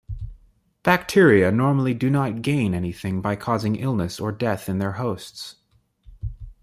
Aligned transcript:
Bacteria 0.81 1.51
normally 1.51 1.93
do 1.93 2.09
not 2.09 2.41
gain 2.41 2.73
anything 2.73 3.21
by 3.21 3.35
causing 3.35 3.75
illness 3.75 4.19
or 4.19 4.31
death 4.31 4.67
in 4.67 4.79
their 4.79 4.93
hosts. 4.93 5.57